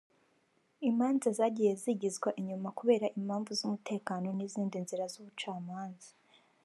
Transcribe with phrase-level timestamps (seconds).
[0.89, 6.09] imanza zagiye zigizwa inyuma kubera impamvu z’umutekano n’izindi nzira z’ubucamanza